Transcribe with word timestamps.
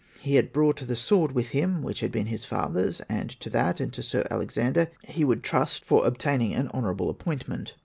He 0.21 0.33
had 0.33 0.51
brought 0.51 0.77
the 0.77 0.95
sword 0.95 1.33
with 1.33 1.49
him 1.49 1.83
which 1.83 1.99
had 1.99 2.11
been 2.11 2.25
his 2.25 2.43
father's, 2.43 3.01
and 3.01 3.29
to 3.39 3.51
that 3.51 3.79
and 3.79 3.93
to 3.93 4.01
Sir 4.01 4.25
Alexander 4.31 4.89
he 5.03 5.23
would 5.23 5.43
trust 5.43 5.85
for 5.85 6.07
obtaining 6.07 6.55
an 6.55 6.69
honorable 6.73 7.07
appointment. 7.07 7.75